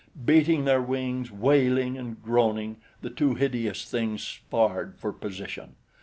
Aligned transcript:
Beating 0.25 0.65
their 0.65 0.81
wings, 0.81 1.29
wailing 1.31 1.95
and 1.95 2.19
groaning, 2.23 2.77
the 3.03 3.11
two 3.11 3.35
hideous 3.35 3.85
things 3.85 4.23
sparred 4.23 4.97
for 4.97 5.13
position. 5.13 5.75